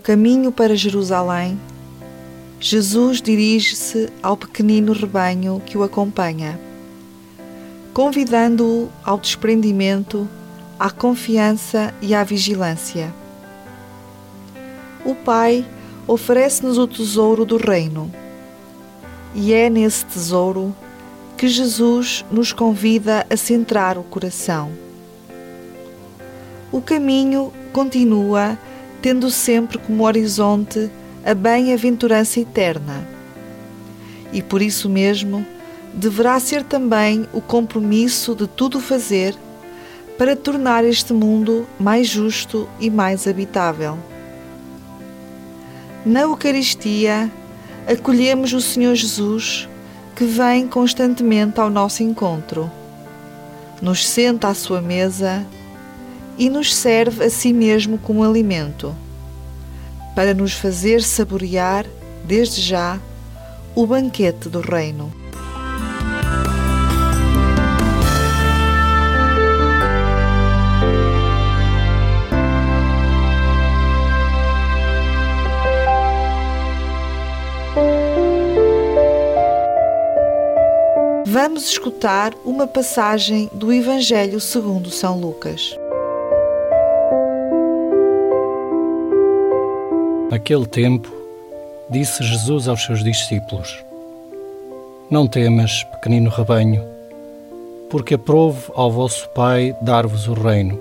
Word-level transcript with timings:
Caminho 0.00 0.50
para 0.50 0.74
Jerusalém, 0.74 1.60
Jesus 2.58 3.20
dirige-se 3.20 4.08
ao 4.22 4.36
pequenino 4.36 4.92
rebanho 4.92 5.62
que 5.64 5.78
o 5.78 5.82
acompanha, 5.82 6.58
convidando-o 7.92 8.90
ao 9.04 9.18
desprendimento, 9.18 10.28
à 10.78 10.90
confiança 10.90 11.94
e 12.00 12.14
à 12.14 12.24
vigilância. 12.24 13.14
O 15.04 15.14
Pai 15.14 15.64
oferece-nos 16.06 16.78
o 16.78 16.86
tesouro 16.86 17.44
do 17.44 17.56
Reino, 17.56 18.10
e 19.34 19.52
é 19.52 19.70
nesse 19.70 20.04
tesouro 20.06 20.74
que 21.36 21.46
Jesus 21.46 22.24
nos 22.30 22.52
convida 22.52 23.26
a 23.30 23.36
centrar 23.36 23.96
o 23.96 24.02
coração. 24.02 24.70
O 26.72 26.80
caminho 26.80 27.52
continua 27.72 28.58
tendo 29.02 29.30
sempre 29.30 29.78
como 29.78 30.04
horizonte 30.04 30.90
a 31.24 31.34
bem-aventurança 31.34 32.40
eterna. 32.40 33.06
E 34.32 34.42
por 34.42 34.62
isso 34.62 34.88
mesmo 34.88 35.44
deverá 35.92 36.38
ser 36.38 36.62
também 36.62 37.26
o 37.32 37.40
compromisso 37.40 38.34
de 38.34 38.46
tudo 38.46 38.80
fazer 38.80 39.34
para 40.16 40.36
tornar 40.36 40.84
este 40.84 41.12
mundo 41.12 41.66
mais 41.78 42.06
justo 42.06 42.68
e 42.78 42.90
mais 42.90 43.26
habitável. 43.26 43.98
Na 46.04 46.20
Eucaristia, 46.20 47.30
acolhemos 47.86 48.52
o 48.52 48.60
Senhor 48.60 48.94
Jesus 48.94 49.68
que 50.14 50.24
vem 50.24 50.68
constantemente 50.68 51.58
ao 51.58 51.70
nosso 51.70 52.02
encontro. 52.02 52.70
Nos 53.80 54.06
senta 54.06 54.48
à 54.48 54.54
sua 54.54 54.80
mesa 54.80 55.46
e 56.40 56.48
nos 56.48 56.74
serve 56.74 57.22
a 57.22 57.28
si 57.28 57.52
mesmo 57.52 57.98
como 57.98 58.24
alimento, 58.24 58.96
para 60.16 60.32
nos 60.32 60.54
fazer 60.54 61.02
saborear, 61.02 61.84
desde 62.24 62.62
já, 62.62 62.98
o 63.74 63.86
banquete 63.86 64.48
do 64.48 64.60
Reino. 64.60 65.12
Vamos 81.26 81.68
escutar 81.68 82.32
uma 82.46 82.66
passagem 82.66 83.50
do 83.52 83.70
Evangelho 83.70 84.40
segundo 84.40 84.90
São 84.90 85.20
Lucas. 85.20 85.79
Naquele 90.30 90.64
tempo, 90.64 91.12
disse 91.90 92.22
Jesus 92.22 92.68
aos 92.68 92.84
seus 92.84 93.02
discípulos: 93.02 93.84
Não 95.10 95.26
temas, 95.26 95.82
pequenino 95.82 96.30
rebanho, 96.30 96.84
porque 97.90 98.14
aprovo 98.14 98.72
ao 98.76 98.92
vosso 98.92 99.28
Pai 99.30 99.76
dar-vos 99.82 100.28
o 100.28 100.34
reino. 100.34 100.78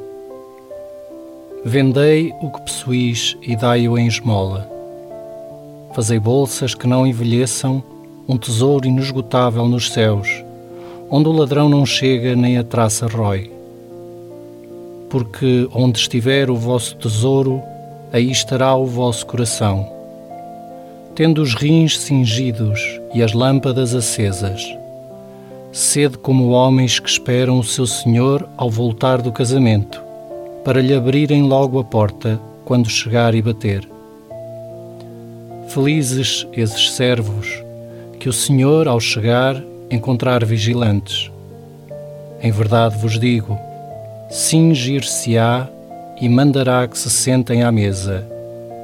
Vendei 1.66 2.32
o 2.40 2.52
que 2.52 2.62
possuís 2.62 3.36
e 3.42 3.56
dai-o 3.56 3.98
em 3.98 4.06
esmola. 4.06 4.70
Fazei 5.96 6.20
bolsas 6.20 6.76
que 6.76 6.86
não 6.86 7.08
envelheçam, 7.08 7.84
um 8.28 8.38
tesouro 8.38 8.86
inesgotável 8.86 9.68
nos 9.68 9.92
céus, 9.92 10.30
onde 11.10 11.28
o 11.28 11.32
ladrão 11.32 11.68
não 11.68 11.88
chega 11.88 12.36
nem 12.36 12.60
a 12.60 12.64
traça 12.64 13.08
rói. 13.08 13.52
Porque 15.10 15.68
onde 15.74 15.98
estiver 15.98 16.52
o 16.52 16.56
vosso 16.56 16.96
tesouro, 16.98 17.64
aí 18.12 18.32
estará 18.32 18.76
o 18.76 18.86
vosso 18.86 19.26
coração. 19.26 19.88
Tendo 21.16 21.42
os 21.42 21.54
rins 21.54 22.00
cingidos 22.00 22.80
e 23.14 23.22
as 23.22 23.34
lâmpadas 23.34 23.94
acesas, 23.94 24.64
sede 25.72 26.18
como 26.18 26.50
homens 26.50 27.00
que 27.00 27.10
esperam 27.10 27.60
o 27.60 27.64
seu 27.64 27.86
Senhor 27.86 28.48
ao 28.58 28.70
voltar 28.70 29.22
do 29.22 29.32
casamento, 29.32 30.02
para 30.64 30.82
lhe 30.82 30.94
abrirem 30.94 31.44
logo 31.44 31.80
a 31.80 31.84
porta 31.84 32.40
quando 32.66 32.90
chegar 32.90 33.36
e 33.36 33.42
bater. 33.42 33.88
Felizes 35.68 36.48
esses 36.54 36.92
servos 36.92 37.48
que 38.20 38.28
o 38.28 38.34
Senhor, 38.34 38.88
ao 38.88 39.00
chegar, 39.00 39.62
encontrar 39.90 40.44
vigilantes. 40.44 41.32
Em 42.42 42.52
verdade 42.52 42.98
vos 42.98 43.20
digo: 43.20 43.58
cingir-se-á 44.30 45.68
e 46.22 46.28
mandará 46.28 46.88
que 46.88 46.98
se 46.98 47.10
sentem 47.10 47.64
à 47.64 47.72
mesa, 47.72 48.26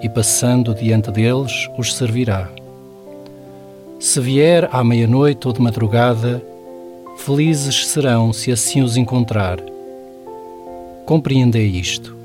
e 0.02 0.08
passando 0.08 0.74
diante 0.74 1.12
deles 1.12 1.70
os 1.78 1.96
servirá. 1.96 2.50
Se 4.00 4.20
vier 4.20 4.70
à 4.72 4.84
meia-noite 4.84 5.48
ou 5.48 5.54
de 5.54 5.62
madrugada, 5.62 6.42
felizes 7.18 7.88
serão 7.88 8.32
se 8.32 8.52
assim 8.52 8.82
os 8.82 8.98
encontrar. 8.98 9.58
Compreendei 11.06 11.68
isto. 11.68 12.16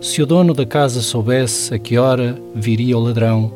Se 0.00 0.22
o 0.22 0.26
dono 0.26 0.54
da 0.54 0.64
casa 0.64 1.02
soubesse 1.02 1.74
a 1.74 1.78
que 1.78 1.98
hora 1.98 2.36
viria 2.54 2.96
o 2.96 3.00
ladrão, 3.00 3.52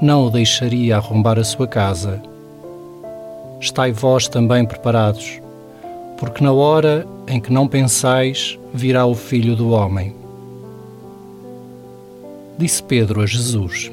não 0.00 0.26
o 0.26 0.30
deixaria 0.30 0.96
arrombar 0.96 1.38
a 1.38 1.44
sua 1.44 1.68
casa. 1.68 2.20
Estai 3.60 3.92
vós 3.92 4.26
também 4.26 4.64
preparados, 4.64 5.40
porque 6.18 6.42
na 6.42 6.52
hora 6.52 7.06
em 7.32 7.40
que 7.40 7.50
não 7.50 7.66
pensais, 7.66 8.58
virá 8.74 9.06
o 9.06 9.14
Filho 9.14 9.56
do 9.56 9.70
Homem. 9.70 10.14
Disse 12.58 12.82
Pedro 12.82 13.22
a 13.22 13.26
Jesus: 13.26 13.90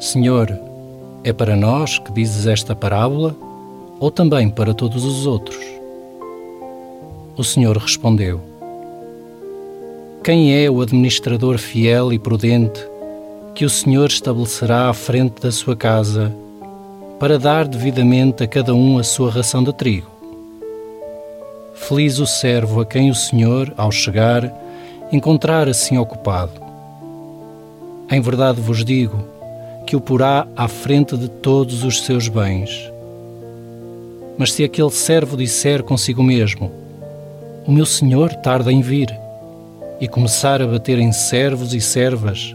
Senhor, 0.00 0.50
é 1.22 1.32
para 1.32 1.54
nós 1.54 1.98
que 2.00 2.12
dizes 2.12 2.46
esta 2.46 2.74
parábola 2.74 3.36
ou 4.00 4.10
também 4.10 4.50
para 4.50 4.74
todos 4.74 5.04
os 5.04 5.26
outros? 5.26 5.64
O 7.36 7.44
Senhor 7.44 7.76
respondeu: 7.76 8.40
Quem 10.24 10.52
é 10.52 10.68
o 10.68 10.80
administrador 10.80 11.56
fiel 11.56 12.12
e 12.12 12.18
prudente 12.18 12.84
que 13.54 13.64
o 13.64 13.70
Senhor 13.70 14.08
estabelecerá 14.08 14.88
à 14.88 14.92
frente 14.92 15.40
da 15.40 15.52
sua 15.52 15.76
casa 15.76 16.34
para 17.20 17.38
dar 17.38 17.68
devidamente 17.68 18.42
a 18.42 18.48
cada 18.48 18.74
um 18.74 18.98
a 18.98 19.04
sua 19.04 19.30
ração 19.30 19.62
de 19.62 19.72
trigo? 19.72 20.19
Feliz 21.88 22.20
o 22.20 22.26
servo 22.26 22.80
a 22.82 22.86
quem 22.86 23.10
o 23.10 23.14
Senhor, 23.14 23.72
ao 23.76 23.90
chegar, 23.90 24.52
encontrar 25.10 25.68
assim 25.68 25.98
ocupado. 25.98 26.52
Em 28.08 28.20
verdade 28.20 28.60
vos 28.60 28.84
digo 28.84 29.24
que 29.86 29.96
o 29.96 30.00
porá 30.00 30.46
à 30.54 30.68
frente 30.68 31.16
de 31.16 31.28
todos 31.28 31.82
os 31.82 32.02
seus 32.02 32.28
bens. 32.28 32.92
Mas 34.38 34.52
se 34.52 34.62
aquele 34.62 34.90
servo 34.90 35.36
disser 35.36 35.82
consigo 35.82 36.22
mesmo: 36.22 36.70
O 37.66 37.72
meu 37.72 37.86
Senhor 37.86 38.34
tarda 38.34 38.70
em 38.70 38.82
vir, 38.82 39.12
e 40.00 40.06
começar 40.06 40.62
a 40.62 40.66
bater 40.66 40.98
em 40.98 41.10
servos 41.10 41.74
e 41.74 41.80
servas, 41.80 42.54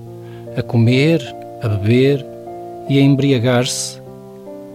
a 0.56 0.62
comer, 0.62 1.36
a 1.62 1.68
beber 1.68 2.26
e 2.88 3.00
a 3.00 3.02
embriagar-se, 3.02 4.00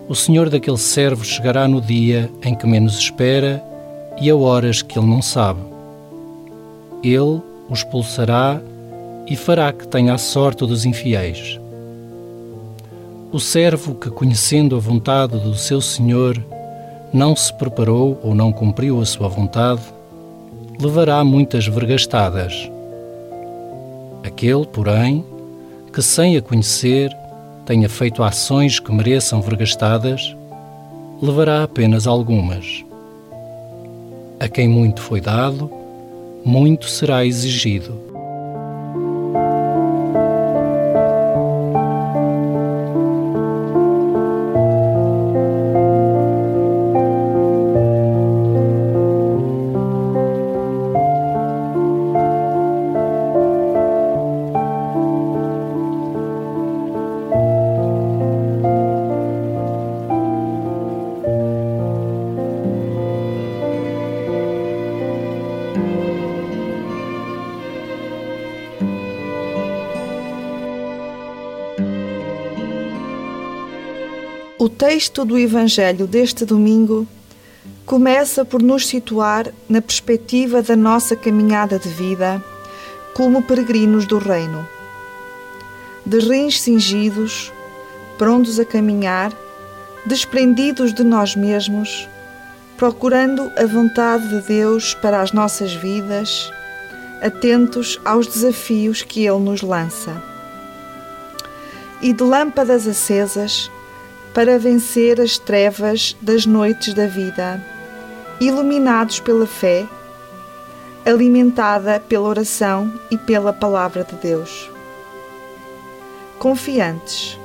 o 0.07 0.15
Senhor 0.15 0.51
daquele 0.51 0.77
servo 0.77 1.25
chegará 1.25 1.67
no 1.67 1.81
dia 1.81 2.29
em 2.45 2.55
que 2.55 2.67
menos 2.67 2.99
espera 2.99 3.70
e 4.21 4.29
a 4.29 4.37
horas 4.37 4.83
que 4.83 4.99
ele 4.99 5.09
não 5.09 5.23
sabe. 5.23 5.61
Ele 7.03 7.41
o 7.69 7.73
expulsará 7.73 8.61
e 9.27 9.37
fará 9.37 9.73
que 9.73 9.87
tenha 9.87 10.15
a 10.15 10.19
sorte 10.19 10.67
dos 10.67 10.85
infiéis. 10.85 11.59
O 13.33 13.39
servo 13.39 13.95
que, 13.95 14.11
conhecendo 14.11 14.75
a 14.75 14.81
vontade 14.81 15.39
do 15.39 15.55
seu 15.55 15.81
Senhor, 15.81 16.43
não 17.13 17.35
se 17.35 17.53
preparou 17.55 18.19
ou 18.23 18.35
não 18.35 18.53
cumpriu 18.53 19.01
a 19.01 19.07
sua 19.07 19.29
vontade, 19.29 19.83
levará 20.81 21.23
muitas 21.25 21.67
vergastadas. 21.67 22.69
Aquele, 24.25 24.67
porém, 24.67 25.25
que 25.93 26.03
sem 26.03 26.37
a 26.37 26.43
conhecer 26.43 27.17
tenha 27.65 27.89
feito 27.89 28.23
ações 28.23 28.81
que 28.81 28.93
mereçam 28.93 29.41
vergastadas, 29.41 30.37
levará 31.23 31.63
apenas 31.63 32.07
algumas. 32.07 32.85
A 34.41 34.49
quem 34.49 34.67
muito 34.67 35.03
foi 35.03 35.21
dado, 35.21 35.71
muito 36.43 36.89
será 36.89 37.27
exigido. 37.27 38.10
O 74.61 74.69
texto 74.69 75.25
do 75.25 75.39
Evangelho 75.39 76.07
deste 76.07 76.45
domingo 76.45 77.09
começa 77.87 78.45
por 78.45 78.63
nos 78.63 78.87
situar 78.87 79.51
na 79.67 79.81
perspectiva 79.81 80.61
da 80.61 80.77
nossa 80.77 81.17
caminhada 81.17 81.79
de 81.79 81.89
vida 81.89 82.45
como 83.15 83.43
peregrinos 83.43 84.05
do 84.05 84.19
Reino. 84.19 84.69
De 86.05 86.19
rins 86.19 86.61
cingidos, 86.61 87.51
prontos 88.19 88.61
a 88.61 88.65
caminhar, 88.67 89.33
desprendidos 90.05 90.93
de 90.93 91.05
nós 91.05 91.35
mesmos, 91.35 92.07
procurando 92.77 93.51
a 93.57 93.65
vontade 93.65 94.29
de 94.29 94.47
Deus 94.47 94.93
para 94.93 95.23
as 95.23 95.33
nossas 95.33 95.73
vidas, 95.73 96.53
atentos 97.23 97.99
aos 98.05 98.27
desafios 98.27 99.01
que 99.01 99.27
Ele 99.27 99.39
nos 99.39 99.63
lança. 99.63 100.23
E 102.03 102.13
de 102.13 102.23
lâmpadas 102.23 102.87
acesas, 102.87 103.71
para 104.35 104.59
vencer 104.59 105.21
as 105.21 105.39
trevas 105.39 106.17
das 106.21 106.47
noites 106.47 106.95
da 106.95 107.07
vida, 107.07 107.63
iluminados 108.41 109.21
pela 109.21 109.47
fé, 109.47 109.87
alimentada 111.05 112.01
pela 112.09 112.29
oração 112.29 112.93
e 113.11 113.19
pela 113.19 113.53
palavra 113.53 114.05
de 114.05 114.15
Deus. 114.17 114.71
Confiantes, 116.39 117.39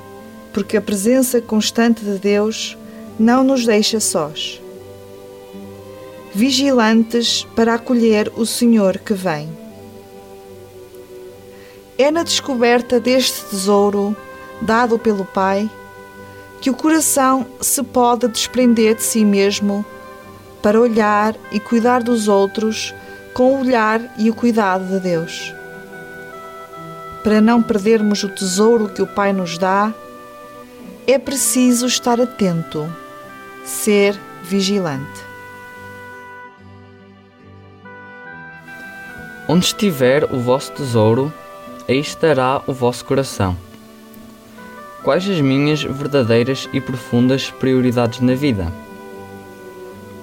porque 0.53 0.77
a 0.77 0.81
presença 0.81 1.41
constante 1.41 2.03
de 2.03 2.17
Deus 2.19 2.77
não 3.19 3.43
nos 3.43 3.65
deixa 3.65 3.99
sós. 3.99 4.61
Vigilantes 6.33 7.47
para 7.55 7.75
acolher 7.75 8.31
o 8.35 8.45
Senhor 8.45 8.97
que 8.97 9.13
vem. 9.13 9.49
É 11.97 12.11
na 12.11 12.23
descoberta 12.23 12.99
deste 12.99 13.41
tesouro 13.45 14.15
dado 14.61 14.99
pelo 14.99 15.23
Pai 15.23 15.69
que 16.62 16.69
o 16.69 16.75
coração 16.75 17.46
se 17.62 17.84
pode 17.84 18.28
desprender 18.28 18.96
de 18.96 19.04
si 19.04 19.24
mesmo 19.24 19.86
para 20.62 20.80
olhar 20.80 21.36
e 21.52 21.60
cuidar 21.60 22.02
dos 22.02 22.28
outros 22.28 22.94
com 23.34 23.56
o 23.56 23.62
olhar 23.62 24.02
e 24.18 24.30
o 24.30 24.34
cuidado 24.34 24.86
de 24.86 25.00
Deus. 25.00 25.54
Para 27.24 27.42
não 27.42 27.62
perdermos 27.62 28.24
o 28.24 28.30
tesouro 28.30 28.90
que 28.90 29.02
o 29.02 29.07
Pai 29.07 29.34
nos 29.34 29.57
dá, 29.57 29.94
é 31.06 31.19
preciso 31.19 31.86
estar 31.86 32.19
atento, 32.19 32.92
ser 33.63 34.19
vigilante. 34.44 35.22
Onde 39.48 39.66
estiver 39.66 40.24
o 40.34 40.40
vosso 40.40 40.72
tesouro, 40.72 41.31
aí 41.88 42.00
estará 42.00 42.63
o 42.66 42.74
vosso 42.74 43.06
coração. 43.06 43.56
Quais 45.06 45.30
as 45.30 45.40
minhas 45.40 45.84
verdadeiras 45.84 46.68
e 46.74 46.81
profundas 46.81 47.52
prioridades 47.52 48.22
na 48.22 48.34
vida? 48.34 48.74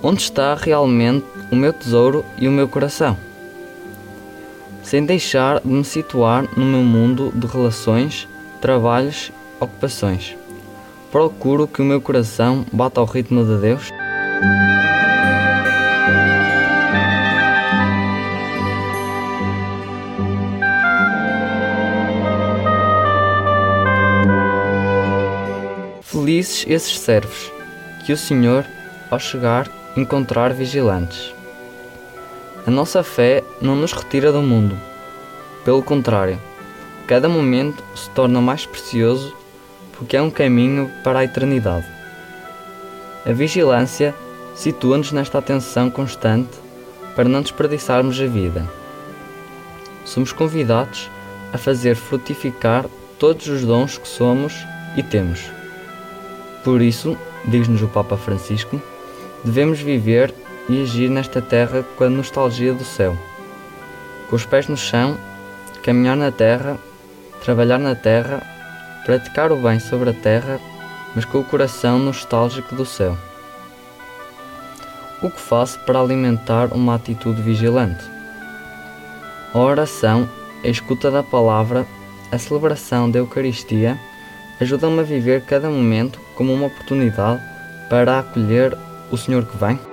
Onde 0.03 0.23
está 0.23 0.57
realmente 0.57 1.25
o 1.53 1.55
meu 1.55 1.73
tesouro 1.73 2.25
e 2.37 2.49
o 2.49 2.51
meu 2.51 2.67
coração? 2.67 3.17
Sem 4.83 5.07
deixar 5.07 5.61
de 5.61 5.69
me 5.69 5.85
situar 5.85 6.49
no 6.57 6.65
meu 6.65 6.83
mundo 6.83 7.31
de 7.33 7.47
relações, 7.47 8.27
trabalhos, 8.61 9.31
ocupações. 9.61 10.37
Procuro 11.13 11.69
que 11.69 11.81
o 11.81 11.85
meu 11.85 12.01
coração 12.01 12.67
bata 12.73 12.99
ao 12.99 13.07
ritmo 13.07 13.45
de 13.45 13.59
Deus. 13.59 13.89
Felizes 26.23 26.65
esses 26.69 27.01
servos, 27.01 27.51
que 28.07 28.13
o 28.13 28.17
Senhor, 28.17 28.65
ao 29.11 29.19
chegar, 29.19 29.69
encontrar 29.97 30.55
vigilantes. 30.55 31.35
A 32.65 32.71
nossa 32.71 33.03
fé 33.03 33.43
não 33.61 33.75
nos 33.75 33.93
retira 33.93 34.31
do 34.31 34.41
mundo. 34.41 34.79
Pelo 35.65 35.83
contrário, 35.83 36.39
cada 37.09 37.29
momento 37.29 37.83
se 37.97 38.09
torna 38.11 38.41
mais 38.41 38.65
precioso 38.65 39.37
porque 39.95 40.17
é 40.17 40.23
um 40.23 40.31
caminho 40.31 40.89
para 41.03 41.19
a 41.19 41.25
eternidade. 41.25 41.89
A 43.27 43.33
vigilância 43.33 44.15
situa-nos 44.55 45.11
nesta 45.11 45.39
atenção 45.39 45.91
constante 45.91 46.57
para 47.17 47.29
não 47.29 47.43
desperdiçarmos 47.43 48.21
a 48.21 48.27
vida. 48.27 48.65
Somos 50.05 50.31
convidados 50.31 51.11
a 51.53 51.59
fazer 51.59 51.97
frutificar 51.97 52.87
todos 53.19 53.49
os 53.49 53.65
dons 53.65 53.99
que 53.99 54.07
somos 54.07 54.55
e 54.97 55.03
temos. 55.03 55.62
Por 56.65 56.81
isso, 56.81 57.17
diz-nos 57.45 57.83
o 57.83 57.89
Papa 57.89 58.17
Francisco, 58.17 58.81
devemos 59.45 59.81
viver 59.81 60.33
e 60.69 60.83
agir 60.83 61.11
nesta 61.11 61.43
terra 61.43 61.85
com 61.97 62.05
a 62.05 62.11
nostalgia 62.11 62.73
do 62.73 62.85
céu. 62.85 63.17
Com 64.31 64.37
os 64.37 64.47
pés 64.47 64.69
no 64.69 64.77
chão, 64.77 65.19
caminhar 65.83 66.17
na 66.17 66.31
terra, 66.31 66.79
trabalhar 67.43 67.79
na 67.79 67.97
terra, 67.97 68.41
praticar 69.05 69.51
o 69.51 69.57
bem 69.57 69.81
sobre 69.81 70.11
a 70.11 70.13
terra, 70.13 70.61
mas 71.15 71.25
com 71.25 71.41
o 71.41 71.45
coração 71.45 71.99
nostálgico 71.99 72.75
do 72.77 72.87
céu. 72.87 73.17
O 75.21 75.31
que 75.31 75.41
faço 75.41 75.79
para 75.81 76.01
alimentar 76.01 76.73
uma 76.73 76.95
atitude 76.95 77.43
vigilante? 77.43 78.05
A 79.53 79.59
oração, 79.59 80.29
a 80.65 80.69
escuta 80.69 81.11
da 81.11 81.23
palavra, 81.23 81.87
a 82.31 82.39
celebração 82.39 83.11
da 83.11 83.19
Eucaristia 83.19 83.99
ajudam-me 84.61 85.01
a 85.01 85.05
viver 85.05 85.45
cada 85.45 85.69
momento 85.69 86.22
como 86.35 86.53
uma 86.53 86.67
oportunidade 86.67 87.41
para 87.89 88.21
acolher 88.21 88.77
o 89.11 89.17
Senhor 89.17 89.45
que 89.45 89.57
vem? 89.57 89.92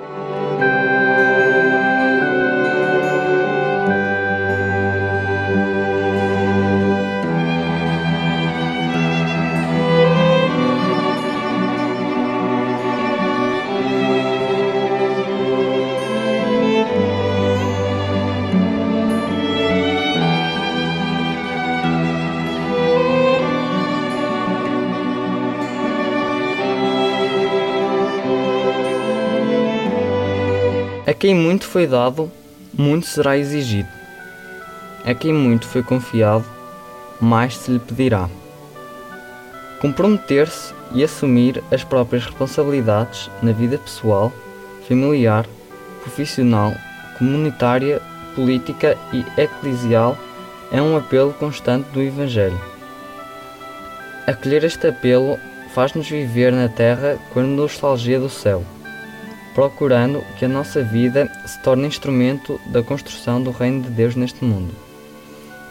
Quem 31.19 31.35
muito 31.35 31.67
foi 31.67 31.85
dado, 31.85 32.31
muito 32.73 33.05
será 33.05 33.37
exigido. 33.37 33.89
A 35.05 35.13
quem 35.13 35.33
muito 35.33 35.67
foi 35.67 35.83
confiado, 35.83 36.45
mais 37.19 37.57
se 37.57 37.71
lhe 37.71 37.79
pedirá. 37.79 38.29
Comprometer-se 39.81 40.73
e 40.93 41.03
assumir 41.03 41.61
as 41.71 41.83
próprias 41.83 42.23
responsabilidades 42.23 43.29
na 43.41 43.51
vida 43.51 43.77
pessoal, 43.77 44.31
familiar, 44.87 45.45
profissional, 46.01 46.73
comunitária, 47.17 48.01
política 48.33 48.97
e 49.11 49.25
eclesial 49.39 50.17
é 50.71 50.81
um 50.81 50.95
apelo 50.95 51.33
constante 51.33 51.89
do 51.89 52.01
Evangelho. 52.01 52.59
Acolher 54.25 54.63
este 54.63 54.87
apelo 54.87 55.37
faz-nos 55.73 56.07
viver 56.07 56.53
na 56.53 56.69
terra 56.69 57.19
com 57.33 57.41
a 57.41 57.43
nostalgia 57.43 58.19
do 58.21 58.29
céu 58.29 58.63
procurando 59.59 60.23
que 60.37 60.45
a 60.45 60.47
nossa 60.47 60.81
vida 60.81 61.29
se 61.45 61.59
torne 61.59 61.85
instrumento 61.85 62.57
da 62.67 62.81
construção 62.81 63.43
do 63.43 63.51
reino 63.51 63.81
de 63.81 63.89
Deus 63.89 64.15
neste 64.15 64.45
mundo, 64.45 64.73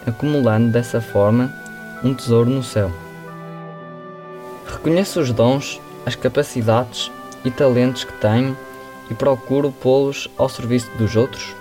acumulando 0.07 0.71
dessa 0.71 1.01
forma 1.01 1.51
um 2.05 2.13
tesouro 2.13 2.51
no 2.51 2.63
céu. 2.63 2.93
Reconheça 4.67 5.21
os 5.21 5.33
dons, 5.33 5.81
as 6.05 6.15
capacidades 6.15 7.11
e 7.43 7.51
talentos 7.51 8.05
que 8.05 8.13
tenho 8.21 8.55
e 9.11 9.15
procuro 9.15 9.73
pô-los 9.73 10.29
ao 10.37 10.51
serviço 10.51 10.91
dos 10.99 11.17
outros? 11.17 11.57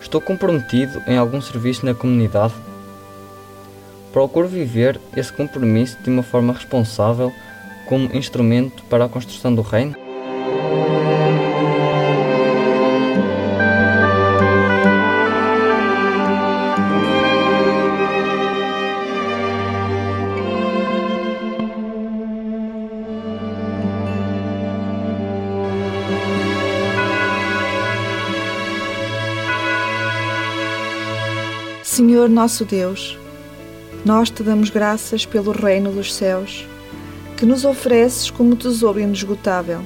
Estou 0.00 0.18
comprometido 0.18 1.02
em 1.06 1.18
algum 1.18 1.42
serviço 1.42 1.84
na 1.84 1.92
comunidade? 1.92 2.54
Procuro 4.14 4.48
viver 4.48 4.98
esse 5.14 5.30
compromisso 5.30 5.98
de 6.02 6.08
uma 6.08 6.22
forma 6.22 6.54
responsável 6.54 7.30
como 7.86 8.16
instrumento 8.16 8.82
para 8.84 9.04
a 9.04 9.10
construção 9.10 9.54
do 9.54 9.60
reino? 9.60 10.01
Senhor 31.82 32.28
nosso 32.28 32.64
Deus, 32.64 33.18
nós 34.04 34.30
te 34.30 34.44
damos 34.44 34.70
graças 34.70 35.26
pelo 35.26 35.50
reino 35.50 35.90
dos 35.90 36.14
céus, 36.14 36.64
que 37.36 37.44
nos 37.44 37.64
ofereces 37.64 38.30
como 38.30 38.54
tesouro 38.54 39.00
inesgotável. 39.00 39.82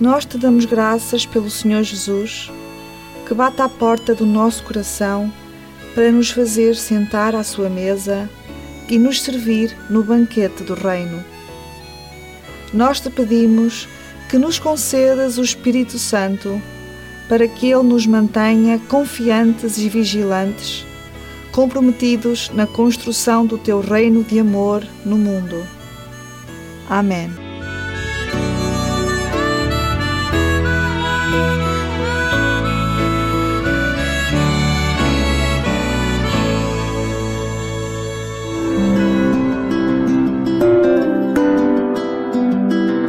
Nós 0.00 0.24
te 0.24 0.38
damos 0.38 0.64
graças 0.64 1.26
pelo 1.26 1.50
Senhor 1.50 1.82
Jesus, 1.82 2.52
que 3.26 3.34
bate 3.34 3.60
à 3.60 3.68
porta 3.68 4.14
do 4.14 4.24
nosso 4.24 4.62
coração 4.62 5.32
para 5.92 6.12
nos 6.12 6.30
fazer 6.30 6.76
sentar 6.76 7.34
à 7.34 7.42
sua 7.42 7.68
mesa 7.68 8.30
e 8.88 8.96
nos 8.96 9.20
servir 9.20 9.76
no 9.90 10.04
banquete 10.04 10.62
do 10.62 10.74
reino. 10.74 11.22
Nós 12.72 13.00
te 13.00 13.10
pedimos 13.10 13.88
que 14.30 14.38
nos 14.38 14.60
concedas 14.60 15.36
o 15.36 15.42
Espírito 15.42 15.98
Santo 15.98 16.62
para 17.28 17.46
que 17.46 17.70
Ele 17.70 17.82
nos 17.82 18.06
mantenha 18.06 18.78
confiantes 18.88 19.78
e 19.78 19.88
vigilantes, 19.88 20.86
comprometidos 21.52 22.50
na 22.54 22.66
construção 22.66 23.44
do 23.44 23.58
Teu 23.58 23.80
reino 23.80 24.24
de 24.24 24.38
amor 24.38 24.82
no 25.04 25.16
mundo. 25.16 25.62
Amém. 26.88 27.30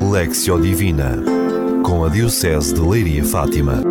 Lexio 0.01 0.59
Divina 0.59 1.23
com 1.83 2.03
a 2.03 2.09
Diocese 2.09 2.73
de 2.73 2.81
Leiria 2.81 3.23
Fátima. 3.23 3.88